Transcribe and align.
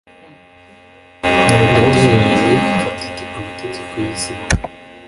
Ndatereranye 1.19 2.53
mfata 2.63 3.23
amategeko 3.37 3.93
y'isi 4.03 4.31
n'ijuru 4.35 4.65